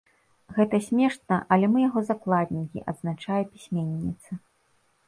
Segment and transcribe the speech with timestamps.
[0.55, 4.43] Гэта смешна, але мы яго закладнікі, адзначае пісьменніца.